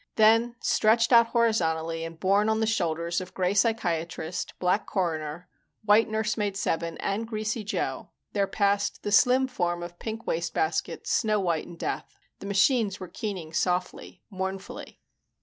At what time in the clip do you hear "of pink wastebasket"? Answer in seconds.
9.83-11.05